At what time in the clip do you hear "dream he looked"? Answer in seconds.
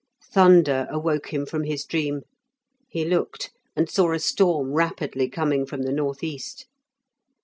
1.85-3.51